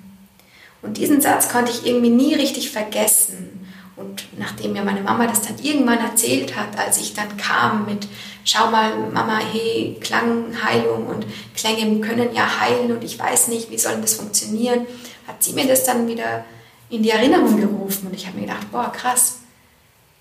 [0.83, 3.67] Und diesen Satz konnte ich irgendwie nie richtig vergessen.
[3.97, 8.09] Und nachdem mir meine Mama das dann irgendwann erzählt hat, als ich dann kam mit,
[8.45, 13.79] schau mal, Mama, hey, Klangheilung und Klänge können ja heilen und ich weiß nicht, wie
[13.79, 14.87] soll das funktionieren,
[15.29, 16.45] hat sie mir das dann wieder
[16.89, 18.09] in die Erinnerung gerufen.
[18.09, 19.41] Und ich habe mir gedacht, boah, krass,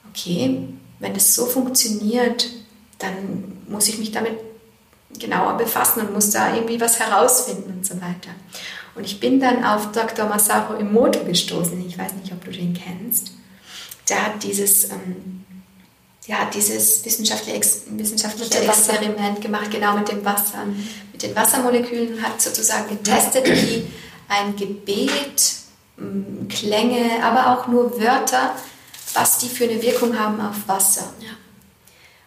[0.09, 0.67] okay,
[0.99, 2.49] wenn das so funktioniert,
[2.99, 4.37] dann muss ich mich damit
[5.19, 8.31] genauer befassen und muss da irgendwie was herausfinden und so weiter.
[8.95, 10.27] Und ich bin dann auf Dr.
[10.27, 11.85] Masaru Emoto gestoßen.
[11.87, 13.31] Ich weiß nicht, ob du den kennst.
[14.09, 15.45] Der hat dieses, ähm,
[16.27, 20.65] der hat dieses wissenschaftliche, Ex wissenschaftliche Experiment gemacht, genau mit dem Wasser,
[21.11, 23.87] mit den Wassermolekülen und hat sozusagen getestet, wie
[24.27, 25.53] ein Gebet,
[26.49, 28.55] Klänge, aber auch nur Wörter
[29.13, 31.13] was die für eine Wirkung haben auf Wasser.
[31.19, 31.31] Ja.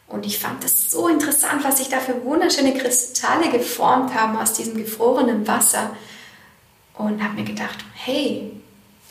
[0.06, 4.52] Und ich fand das so interessant, was sich da für wunderschöne Kristalle geformt haben aus
[4.52, 5.90] diesem gefrorenen Wasser.
[6.96, 8.52] Und habe mir gedacht, hey,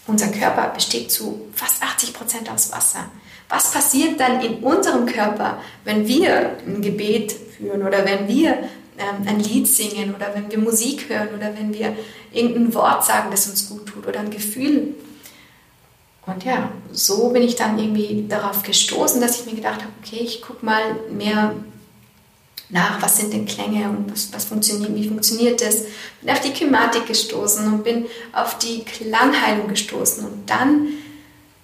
[0.08, 3.06] unser Körper besteht zu fast 80 Prozent aus Wasser.
[3.50, 8.58] Was passiert dann in unserem Körper, wenn wir ein Gebet führen oder wenn wir
[8.98, 11.96] ähm, ein Lied singen oder wenn wir Musik hören oder wenn wir
[12.32, 14.96] irgendein Wort sagen, das uns gut tut oder ein Gefühl
[16.26, 20.20] und ja, so bin ich dann irgendwie darauf gestoßen, dass ich mir gedacht habe, okay,
[20.22, 21.54] ich gucke mal mehr
[22.70, 25.84] nach, was sind denn Klänge und was, was funktioniert, wie funktioniert das.
[26.22, 30.26] Bin auf die Kymatik gestoßen und bin auf die Klangheilung gestoßen.
[30.26, 30.88] Und dann,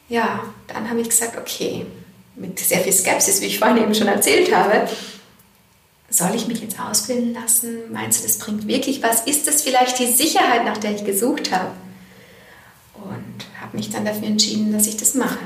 [0.10, 1.86] ja, dann habe ich gesagt, okay,
[2.36, 4.88] mit sehr viel Skepsis, wie ich vorhin eben schon erzählt habe,
[6.10, 7.92] soll ich mich jetzt ausbilden lassen?
[7.92, 9.22] Meinst du, das bringt wirklich was?
[9.22, 11.72] Ist das vielleicht die Sicherheit, nach der ich gesucht habe?
[13.70, 15.38] Habe mich dann dafür entschieden, dass ich das mache.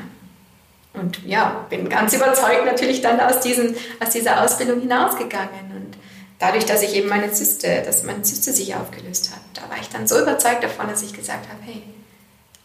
[0.93, 5.75] Und ja, bin ganz überzeugt natürlich dann aus, diesen, aus dieser Ausbildung hinausgegangen.
[5.75, 5.97] Und
[6.39, 9.89] dadurch, dass ich eben meine Zyste, dass meine Zyste sich aufgelöst hat, da war ich
[9.89, 11.83] dann so überzeugt davon, dass ich gesagt habe, hey,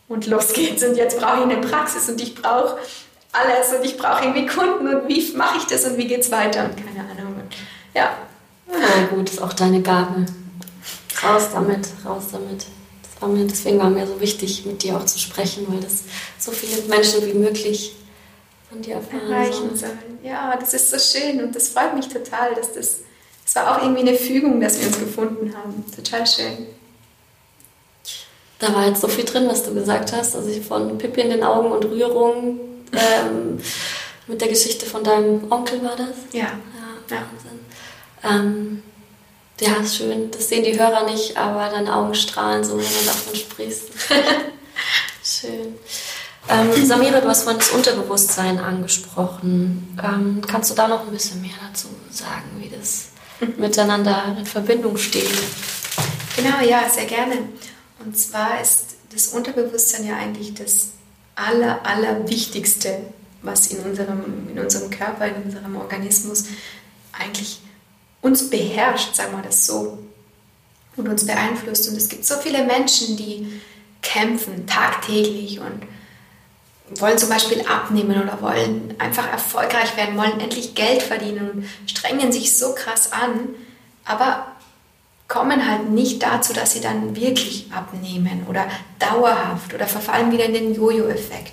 [0.07, 2.79] und los geht's und jetzt brauche ich eine Praxis und ich brauche
[3.33, 6.31] alles und ich brauche irgendwie Kunden und wie mache ich das und wie geht es
[6.31, 7.35] weiter und keine Ahnung.
[7.35, 7.55] Und
[7.95, 8.11] ja.
[8.71, 10.25] Ja, gut, ist auch deine Gabe.
[11.25, 12.67] Raus damit, raus damit.
[13.21, 16.05] War mir, deswegen war mir so wichtig, mit dir auch zu sprechen, weil das
[16.39, 17.95] so viele Menschen wie möglich
[18.69, 20.19] von dir erfahren erreichen sollen.
[20.23, 23.01] Ja, das ist so schön und das freut mich total, dass das,
[23.45, 25.85] das war auch irgendwie eine Fügung, dass wir uns gefunden haben.
[25.95, 26.67] Total schön.
[28.59, 30.35] Da war jetzt so viel drin, was du gesagt hast.
[30.35, 32.61] Also von Pippi in den Augen und Rührung.
[32.93, 33.61] Ähm,
[34.27, 36.09] mit der Geschichte von deinem Onkel war das?
[36.33, 36.59] Ja.
[37.11, 37.61] Ja, Wahnsinn.
[38.23, 38.83] Ähm,
[39.61, 40.31] ja, ist schön.
[40.31, 43.85] Das sehen die Hörer nicht, aber deine Augen strahlen so, wenn du davon sprichst.
[45.25, 45.75] schön.
[46.49, 49.99] Ähm, Samira, du hast vorhin das Unterbewusstsein angesprochen.
[50.03, 53.09] Ähm, kannst du da noch ein bisschen mehr dazu sagen, wie das
[53.59, 55.29] miteinander in Verbindung steht?
[56.37, 57.37] Genau, ja, sehr gerne.
[58.05, 60.91] Und zwar ist das Unterbewusstsein ja eigentlich das
[61.35, 63.01] aller, allerwichtigste,
[63.43, 66.45] was in unserem, in unserem Körper, in unserem Organismus
[67.13, 67.61] eigentlich
[68.21, 69.99] uns beherrscht, sagen wir das so,
[70.97, 71.89] und uns beeinflusst.
[71.89, 73.61] Und es gibt so viele Menschen, die
[74.03, 81.03] kämpfen tagtäglich und wollen zum Beispiel abnehmen oder wollen einfach erfolgreich werden, wollen endlich Geld
[81.03, 83.55] verdienen und strengen sich so krass an,
[84.05, 84.47] aber
[85.29, 88.67] kommen halt nicht dazu, dass sie dann wirklich abnehmen oder
[88.99, 91.53] dauerhaft oder verfallen wieder in den Jojo-Effekt.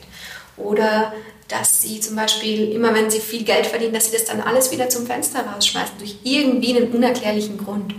[0.56, 1.13] Oder
[1.48, 4.72] dass sie zum Beispiel immer, wenn sie viel Geld verdienen, dass sie das dann alles
[4.72, 7.94] wieder zum Fenster rausschmeißen, durch irgendwie einen unerklärlichen Grund.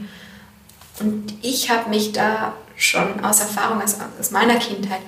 [0.98, 5.00] Und ich habe mich da schon aus Erfahrung, aus, aus meiner Kindheit,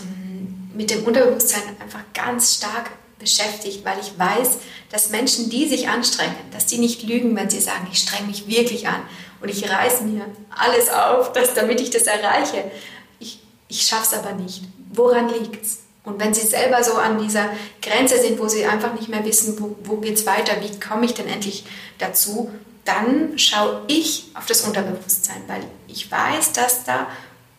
[0.00, 4.58] ähm, mit dem Unterbewusstsein einfach ganz stark beschäftigt, weil ich weiß,
[4.90, 8.48] dass Menschen, die sich anstrengen, dass die nicht lügen, wenn sie sagen, ich strenge mich
[8.48, 9.02] wirklich an
[9.40, 12.70] und ich reiße mir alles auf, dass, damit ich das erreiche.
[13.18, 14.62] Ich, ich schaffe es aber nicht.
[14.92, 15.87] Woran liegt es?
[16.08, 17.50] Und wenn sie selber so an dieser
[17.82, 21.04] Grenze sind, wo sie einfach nicht mehr wissen, wo, wo geht es weiter, wie komme
[21.04, 21.64] ich denn endlich
[21.98, 22.50] dazu,
[22.84, 27.06] dann schaue ich auf das Unterbewusstsein, weil ich weiß, dass da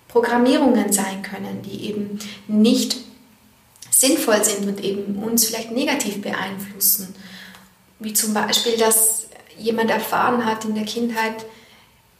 [0.07, 2.97] Programmierungen sein können, die eben nicht
[3.91, 7.13] sinnvoll sind und eben uns vielleicht negativ beeinflussen.
[7.99, 11.45] Wie zum Beispiel, dass jemand erfahren hat in der Kindheit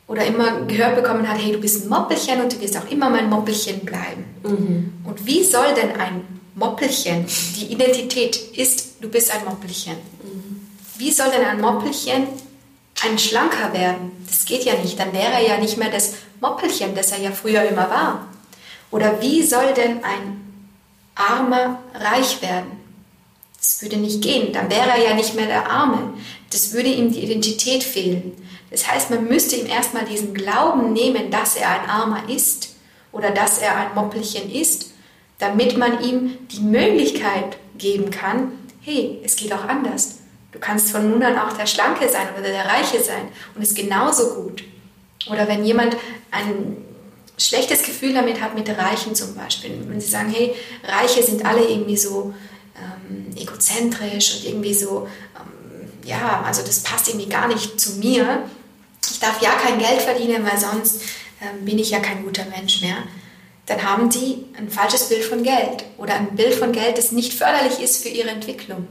[0.09, 3.09] oder immer gehört bekommen hat, hey, du bist ein Moppelchen und du wirst auch immer
[3.09, 4.25] mein Moppelchen bleiben.
[4.43, 4.93] Mhm.
[5.05, 9.93] Und wie soll denn ein Moppelchen, die Identität ist, du bist ein Moppelchen.
[9.93, 10.67] Mhm.
[10.97, 12.27] Wie soll denn ein Moppelchen
[13.05, 14.11] ein Schlanker werden?
[14.27, 14.99] Das geht ja nicht.
[14.99, 18.27] Dann wäre er ja nicht mehr das Moppelchen, das er ja früher immer war.
[18.91, 20.49] Oder wie soll denn ein
[21.19, 22.71] Armer reich werden.
[23.57, 24.53] Das würde nicht gehen.
[24.53, 26.13] Dann wäre er ja nicht mehr der Arme.
[26.49, 28.31] Das würde ihm die Identität fehlen.
[28.71, 32.75] Das heißt, man müsste ihm erstmal diesen Glauben nehmen, dass er ein Armer ist
[33.11, 34.91] oder dass er ein Moppelchen ist,
[35.39, 38.51] damit man ihm die Möglichkeit geben kann,
[38.81, 40.19] hey, es geht auch anders.
[40.51, 43.75] Du kannst von nun an auch der Schlanke sein oder der Reiche sein und ist
[43.75, 44.63] genauso gut.
[45.29, 45.95] Oder wenn jemand
[46.31, 46.77] ein
[47.37, 49.79] schlechtes Gefühl damit hat, mit Reichen zum Beispiel.
[49.87, 52.33] Wenn sie sagen, hey, Reiche sind alle irgendwie so
[52.75, 58.43] ähm, egozentrisch und irgendwie so, ähm, ja, also das passt irgendwie gar nicht zu mir.
[59.09, 61.01] Ich darf ja kein Geld verdienen, weil sonst
[61.41, 62.97] ähm, bin ich ja kein guter Mensch mehr.
[63.65, 67.33] Dann haben die ein falsches Bild von Geld oder ein Bild von Geld, das nicht
[67.33, 68.87] förderlich ist für ihre Entwicklung.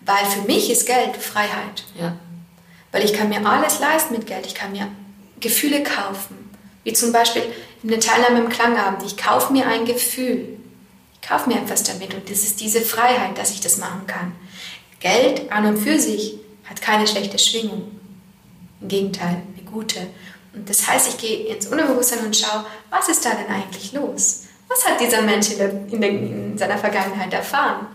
[0.00, 1.84] Weil für mich ist Geld Freiheit.
[1.98, 2.16] Ja.
[2.90, 4.46] Weil ich kann mir alles leisten mit Geld.
[4.46, 4.88] Ich kann mir
[5.40, 6.50] Gefühle kaufen.
[6.84, 7.42] Wie zum Beispiel
[7.82, 9.02] eine Teilnahme im Klangabend.
[9.04, 10.58] Ich kaufe mir ein Gefühl.
[11.14, 14.32] Ich kaufe mir etwas damit und das ist diese Freiheit, dass ich das machen kann.
[15.00, 18.00] Geld an und für sich hat keine schlechte Schwingung.
[18.84, 19.98] Im Gegenteil, eine gute.
[20.54, 24.44] Und das heißt, ich gehe ins Unterbewusstsein und schaue, was ist da denn eigentlich los?
[24.68, 27.86] Was hat dieser Mensch in, der, in, der, in seiner Vergangenheit erfahren?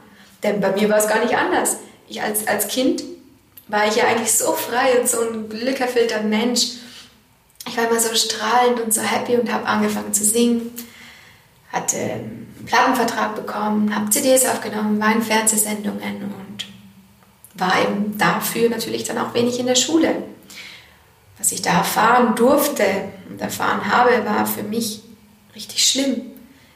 [0.44, 1.78] Denn bei mir war es gar nicht anders.
[2.08, 3.04] Ich als, als Kind
[3.68, 6.80] war ich ja eigentlich so frei und so ein glückerfüllter Mensch
[7.70, 10.72] ich war immer so strahlend und so happy und habe angefangen zu singen,
[11.72, 16.66] hatte einen Plattenvertrag bekommen, habe CDs aufgenommen, war in Fernsehsendungen und
[17.54, 20.24] war eben dafür natürlich dann auch wenig in der Schule.
[21.40, 22.84] Was ich da erfahren durfte
[23.30, 25.02] und erfahren habe, war für mich
[25.56, 26.22] richtig schlimm.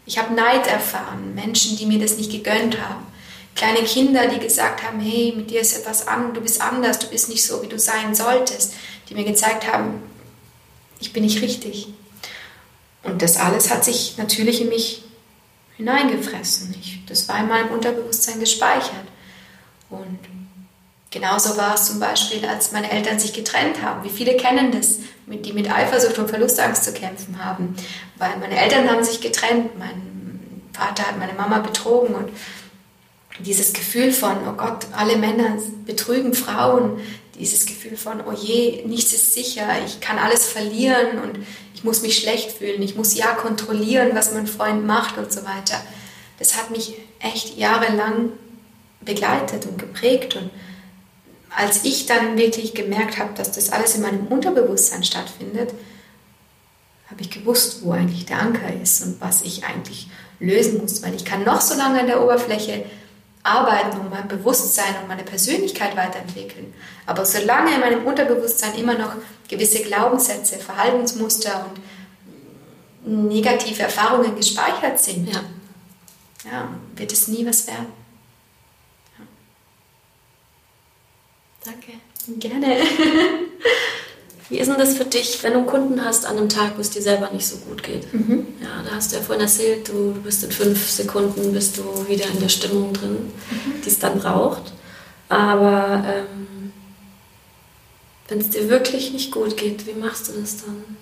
[0.05, 3.05] Ich habe Neid erfahren, Menschen, die mir das nicht gegönnt haben.
[3.55, 7.07] Kleine Kinder, die gesagt haben, hey, mit dir ist etwas an, du bist anders, du
[7.07, 8.73] bist nicht so, wie du sein solltest.
[9.07, 10.01] Die mir gezeigt haben,
[10.99, 11.89] ich bin nicht richtig.
[13.03, 15.03] Und das alles hat sich natürlich in mich
[15.75, 16.73] hineingefressen.
[16.79, 19.07] Ich, das war in meinem Unterbewusstsein gespeichert.
[19.89, 20.19] Und
[21.13, 24.03] Genauso war es zum Beispiel, als meine Eltern sich getrennt haben.
[24.03, 24.97] Wie viele kennen das,
[25.27, 27.75] die mit Eifersucht und Verlustangst zu kämpfen haben?
[28.17, 32.29] Weil meine Eltern haben sich getrennt, mein Vater hat meine Mama betrogen und
[33.37, 36.99] dieses Gefühl von, oh Gott, alle Männer betrügen Frauen,
[37.37, 41.45] dieses Gefühl von, oh je, nichts ist sicher, ich kann alles verlieren und
[41.75, 45.41] ich muss mich schlecht fühlen, ich muss ja kontrollieren, was mein Freund macht und so
[45.45, 45.79] weiter.
[46.39, 48.31] Das hat mich echt jahrelang
[49.01, 50.49] begleitet und geprägt und
[51.55, 55.73] als ich dann wirklich gemerkt habe, dass das alles in meinem Unterbewusstsein stattfindet,
[57.09, 61.13] habe ich gewusst, wo eigentlich der Anker ist und was ich eigentlich lösen muss, weil
[61.13, 62.85] ich kann noch so lange an der Oberfläche
[63.43, 66.73] arbeiten und mein Bewusstsein und meine Persönlichkeit weiterentwickeln.
[67.05, 69.13] Aber solange in meinem Unterbewusstsein immer noch
[69.47, 71.65] gewisse Glaubenssätze, Verhaltensmuster
[73.05, 75.41] und negative Erfahrungen gespeichert sind, ja.
[76.49, 78.02] Ja, wird es nie was werden.
[81.65, 81.93] Danke.
[82.39, 82.77] Gerne.
[84.49, 86.81] Wie ist denn das für dich, wenn du einen Kunden hast an einem Tag, wo
[86.81, 88.13] es dir selber nicht so gut geht?
[88.13, 88.45] Mhm.
[88.61, 92.27] Ja, da hast du ja vorhin erzählt, du bist in fünf Sekunden bist du wieder
[92.27, 93.81] in der Stimmung drin, mhm.
[93.83, 94.73] die es dann braucht.
[95.29, 96.71] Aber ähm,
[98.27, 100.97] wenn es dir wirklich nicht gut geht, wie machst du das dann?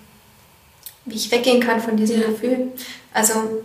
[1.04, 2.28] Wie ich weggehen kann von diesem ja.
[2.28, 2.72] Gefühl?
[3.12, 3.64] Also,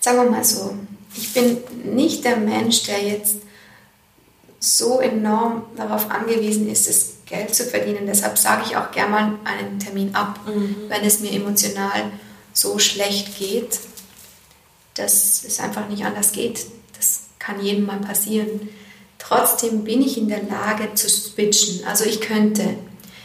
[0.00, 0.74] sagen wir mal so,
[1.16, 3.36] ich bin nicht der Mensch, der jetzt
[4.60, 8.06] so enorm darauf angewiesen ist, das Geld zu verdienen.
[8.06, 10.76] Deshalb sage ich auch gerne mal einen Termin ab, mhm.
[10.88, 12.10] wenn es mir emotional
[12.52, 13.78] so schlecht geht,
[14.94, 16.66] dass es einfach nicht anders geht.
[16.96, 18.68] Das kann jedem mal passieren.
[19.18, 21.86] Trotzdem bin ich in der Lage zu switchen.
[21.86, 22.76] Also ich könnte.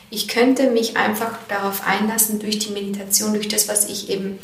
[0.09, 4.37] Ich könnte mich einfach darauf einlassen durch die Meditation, durch das, was ich eben,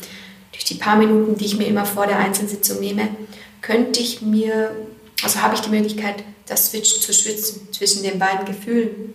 [0.50, 3.08] durch die paar Minuten, die ich mir immer vor der Einzelsitzung nehme,
[3.60, 4.74] könnte ich mir,
[5.22, 9.14] also habe ich die Möglichkeit, das Switch zu schwitzen zwischen den beiden Gefühlen.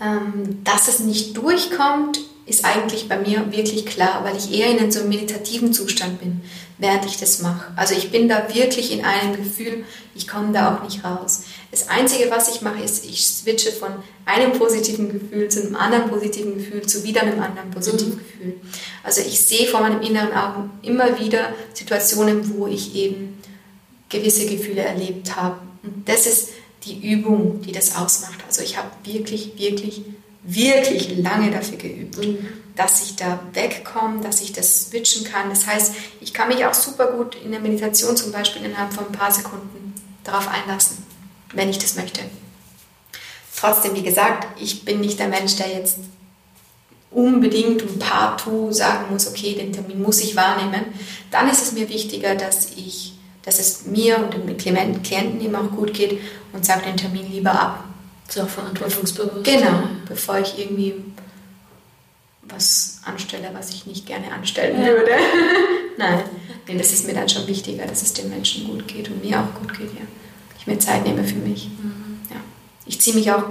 [0.00, 4.90] Ähm, dass es nicht durchkommt, ist eigentlich bei mir wirklich klar, weil ich eher in
[4.90, 6.40] so einem meditativen Zustand bin,
[6.78, 7.72] während ich das mache.
[7.76, 9.84] Also ich bin da wirklich in einem Gefühl,
[10.14, 11.42] ich komme da auch nicht raus.
[11.70, 13.90] Das Einzige, was ich mache, ist, ich switche von
[14.24, 18.18] einem positiven Gefühl zu einem anderen positiven Gefühl zu wieder einem anderen positiven mhm.
[18.18, 18.60] Gefühl.
[19.02, 23.42] Also ich sehe vor meinem inneren Augen immer wieder Situationen, wo ich eben
[24.08, 25.58] gewisse Gefühle erlebt habe
[25.94, 26.50] und das ist
[26.84, 28.38] die Übung, die das ausmacht.
[28.46, 30.02] Also ich habe wirklich, wirklich,
[30.44, 32.48] wirklich lange dafür geübt, mhm.
[32.76, 35.50] dass ich da wegkomme, dass ich das switchen kann.
[35.50, 39.06] Das heißt, ich kann mich auch super gut in der Meditation zum Beispiel innerhalb von
[39.06, 40.98] ein paar Sekunden darauf einlassen,
[41.52, 42.20] wenn ich das möchte.
[43.56, 45.98] Trotzdem, wie gesagt, ich bin nicht der Mensch, der jetzt
[47.10, 50.86] unbedingt und partout sagen muss, okay, den Termin muss ich wahrnehmen.
[51.30, 53.14] Dann ist es mir wichtiger, dass ich
[53.48, 56.20] dass es mir und den Klienten eben auch gut geht
[56.52, 57.84] und sage den Termin lieber ab.
[58.28, 59.44] So verantwortungsbewusst.
[59.44, 60.96] Genau, bevor ich irgendwie
[62.42, 65.12] was anstelle, was ich nicht gerne anstellen würde.
[65.96, 66.24] Nein,
[66.66, 69.40] nee, das ist mir dann schon wichtiger, dass es den Menschen gut geht und mir
[69.40, 70.04] auch gut geht, ja.
[70.58, 71.68] Ich mir Zeit nehme für mich.
[71.68, 72.20] Mhm.
[72.28, 72.36] Ja.
[72.84, 73.44] Ich ziehe mich auch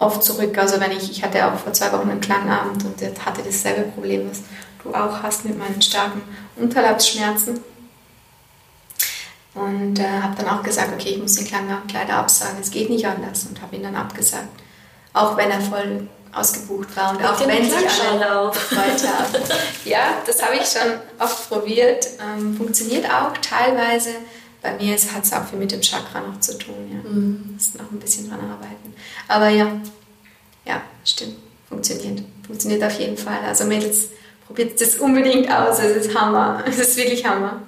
[0.00, 0.58] oft zurück.
[0.58, 4.28] Also wenn ich, ich hatte auch vor zwei Wochen einen Klangabend und hatte dasselbe Problem,
[4.28, 4.42] was
[4.82, 6.22] du auch hast mit meinen starken
[6.56, 7.60] Unterleibsschmerzen.
[9.58, 13.06] Und äh, habe dann auch gesagt, okay, ich muss den Klangkleider absagen, es geht nicht
[13.06, 13.44] anders.
[13.44, 14.48] Und habe ihn dann abgesagt.
[15.12, 19.44] Auch wenn er voll ausgebucht war und, auch wenn sich alle gefreut haben.
[19.84, 22.06] ja, das habe ich schon oft probiert.
[22.20, 24.10] Ähm, funktioniert auch teilweise.
[24.60, 26.74] Bei mir hat es auch viel mit dem Chakra noch zu tun.
[26.90, 27.10] Ja.
[27.10, 27.52] Mhm.
[27.54, 28.94] Muss noch ein bisschen dran arbeiten.
[29.28, 29.66] Aber ja,
[30.64, 31.36] ja, stimmt.
[31.68, 32.22] Funktioniert.
[32.46, 33.40] Funktioniert auf jeden Fall.
[33.46, 34.08] Also Mädels,
[34.46, 35.78] probiert das unbedingt aus.
[35.78, 36.64] Es ist Hammer.
[36.66, 37.62] Es ist wirklich Hammer.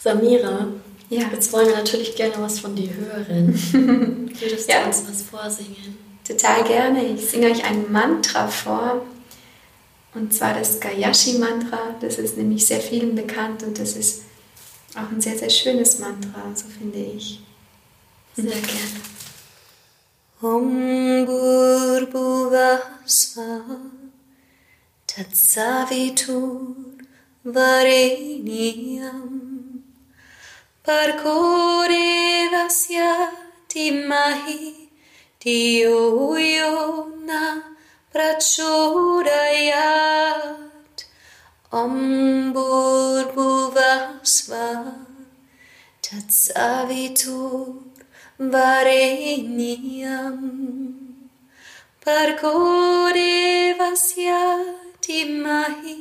[0.00, 0.68] Samira,
[1.10, 1.22] ja.
[1.32, 3.54] jetzt wollen wir natürlich gerne was von dir hören.
[4.40, 4.80] Würdest ja.
[4.80, 5.98] du uns was vorsingen?
[6.26, 7.04] Total gerne.
[7.06, 9.02] Ich singe euch ein Mantra vor.
[10.14, 11.96] Und zwar das Gayashi-Mantra.
[12.00, 14.22] Das ist nämlich sehr vielen bekannt und das ist
[14.94, 17.40] auch ein sehr, sehr schönes Mantra, so finde ich.
[18.36, 19.00] Sehr gerne.
[20.40, 23.80] Om Bhurbhuva Svaha
[25.06, 26.76] Tatsavitur
[27.42, 29.37] Vareniyam
[30.88, 34.88] Parcorreva siati mahi
[35.38, 36.00] Dio
[36.40, 37.42] yona
[38.14, 39.76] prachodayat
[41.80, 41.94] Om
[42.54, 43.86] burbuvasva
[46.00, 47.84] tatsavitur
[48.54, 50.40] vareniam
[52.00, 55.96] Parcorreva siati mahi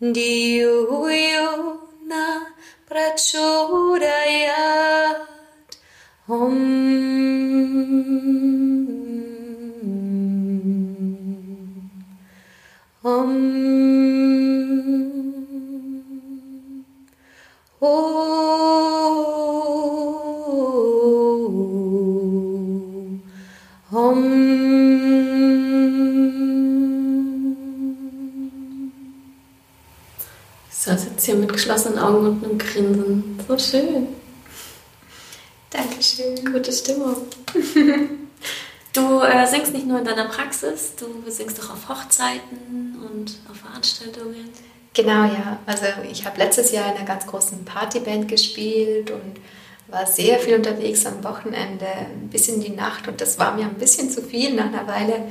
[0.00, 2.24] Dio yona
[2.90, 4.50] Rachodayat,
[6.26, 6.56] Om.
[13.02, 13.30] Om,
[23.92, 24.39] Om.
[31.20, 33.38] Sitzt hier mit geschlossenen Augen und einem Grinsen.
[33.46, 34.08] So schön.
[35.68, 36.52] Dankeschön.
[36.52, 37.16] Gute Stimmung.
[38.92, 43.58] Du äh, singst nicht nur in deiner Praxis, du singst auch auf Hochzeiten und auf
[43.58, 44.50] Veranstaltungen.
[44.94, 45.60] Genau, ja.
[45.64, 49.38] Also ich habe letztes Jahr in einer ganz großen Partyband gespielt und
[49.86, 51.86] war sehr viel unterwegs am Wochenende,
[52.32, 55.30] bis in die Nacht und das war mir ein bisschen zu viel nach einer Weile.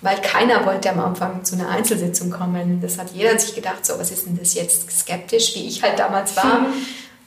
[0.00, 2.80] Weil keiner wollte am Anfang zu einer Einzelsitzung kommen.
[2.80, 5.98] Das hat jeder sich gedacht, so, was ist denn das jetzt skeptisch, wie ich halt
[5.98, 6.66] damals war.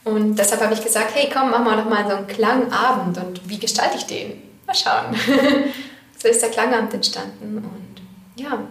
[0.04, 3.18] Und deshalb habe ich gesagt, hey, komm, machen wir doch mal so einen Klangabend.
[3.18, 4.42] Und wie gestalte ich den?
[4.66, 5.14] Mal schauen.
[6.18, 7.58] so ist der Klangabend entstanden.
[7.58, 7.91] Und
[8.36, 8.62] ja,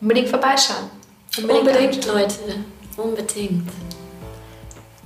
[0.00, 0.90] unbedingt vorbeischauen.
[1.38, 2.64] Unbedingt, unbedingt Leute.
[2.96, 3.70] Unbedingt.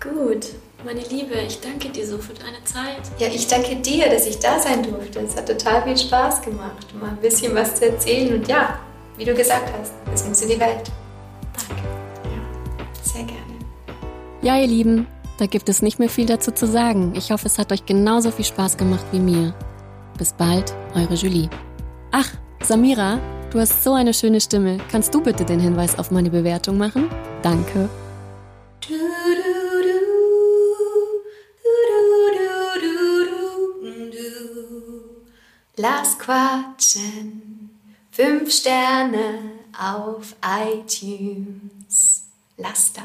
[0.00, 0.46] Gut.
[0.84, 3.00] Meine Liebe, ich danke dir so für deine Zeit.
[3.18, 5.20] Ja, ich danke dir, dass ich da sein durfte.
[5.20, 8.34] Es hat total viel Spaß gemacht, mal ein bisschen was zu erzählen.
[8.34, 8.80] Und ja,
[9.16, 10.90] wie du gesagt hast, es muss in die Welt.
[11.68, 11.82] Danke.
[12.24, 13.40] Ja, sehr gerne.
[14.42, 15.06] Ja, ihr Lieben,
[15.38, 17.14] da gibt es nicht mehr viel dazu zu sagen.
[17.16, 19.54] Ich hoffe, es hat euch genauso viel Spaß gemacht wie mir.
[20.18, 21.48] Bis bald, eure Julie.
[22.12, 22.28] Ach,
[22.62, 23.20] Samira,
[23.54, 24.78] du hast so eine schöne Stimme.
[24.90, 27.08] Kannst du bitte den Hinweis auf meine Bewertung machen?
[27.42, 27.88] Danke.
[35.76, 37.70] Lass quatschen,
[38.10, 39.38] fünf Sterne
[39.76, 42.24] auf iTunes.
[42.56, 43.02] Lass da.